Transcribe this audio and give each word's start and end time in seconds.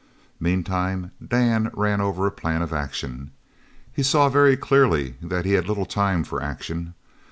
Meantime 0.39 1.11
Dan 1.23 1.69
ran 1.73 2.01
over 2.01 2.25
a 2.25 2.31
plan 2.31 2.63
of 2.63 2.73
action. 2.73 3.29
He 3.93 4.01
saw 4.01 4.29
very 4.29 4.57
clearly 4.57 5.13
that 5.21 5.45
he 5.45 5.51
had 5.51 5.67
little 5.67 5.85
time 5.85 6.23
for 6.23 6.41
action. 6.41 6.95